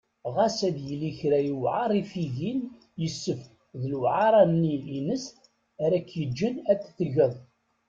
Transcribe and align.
Ɣas 0.35 0.57
ad 0.67 0.77
yili 0.87 1.11
kra 1.19 1.39
yewεer 1.47 1.89
i 2.01 2.03
tigin, 2.11 2.59
yessefk 3.01 3.49
d 3.79 3.81
lewεara-nni-ines 3.91 5.25
ara 5.83 5.97
k-yeǧǧen 6.07 6.55
ad 6.71 6.77
t-tgeḍ. 6.81 7.33